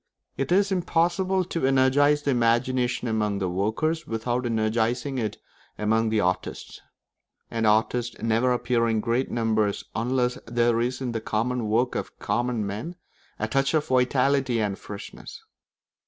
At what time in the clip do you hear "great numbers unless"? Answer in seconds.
8.99-10.39